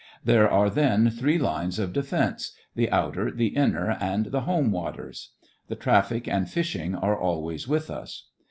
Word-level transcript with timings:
There 0.25 0.49
are 0.49 0.71
then 0.71 1.11
three 1.11 1.37
lines 1.37 1.77
of 1.77 1.93
defence: 1.93 2.53
the 2.73 2.89
outer, 2.89 3.29
the 3.29 3.49
inner, 3.55 3.97
and 4.01 4.25
the 4.31 4.41
home 4.41 4.71
waters. 4.71 5.33
The 5.67 5.75
traffic 5.75 6.27
and 6.27 6.49
fishing 6.49 6.95
are 6.95 7.15
always 7.15 7.67
with 7.67 7.91
us. 7.91 8.25